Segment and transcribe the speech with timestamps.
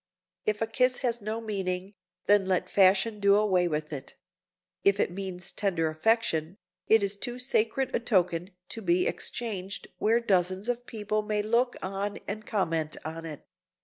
[0.47, 1.93] If a kiss has no meaning,
[2.25, 4.15] then let Fashion do away with it;
[4.83, 10.19] if it means tender affection, it is too sacred a token to be exchanged where
[10.19, 13.45] dozens of people may look on and comment on it.